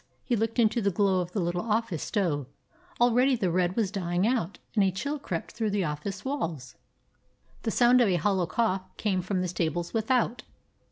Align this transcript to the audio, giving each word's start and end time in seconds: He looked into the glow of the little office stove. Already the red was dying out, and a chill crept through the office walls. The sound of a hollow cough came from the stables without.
He 0.25 0.35
looked 0.35 0.57
into 0.57 0.81
the 0.81 0.89
glow 0.89 1.19
of 1.19 1.31
the 1.31 1.39
little 1.39 1.61
office 1.61 2.01
stove. 2.01 2.47
Already 2.99 3.35
the 3.35 3.51
red 3.51 3.75
was 3.75 3.91
dying 3.91 4.25
out, 4.25 4.57
and 4.73 4.83
a 4.83 4.89
chill 4.89 5.19
crept 5.19 5.51
through 5.51 5.69
the 5.69 5.83
office 5.83 6.25
walls. 6.25 6.73
The 7.61 7.69
sound 7.69 8.01
of 8.01 8.09
a 8.09 8.15
hollow 8.15 8.47
cough 8.47 8.97
came 8.97 9.21
from 9.21 9.41
the 9.43 9.47
stables 9.47 9.93
without. 9.93 10.41